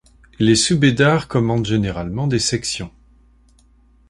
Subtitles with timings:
[0.39, 2.89] Les Subedar commandent généralement des sections.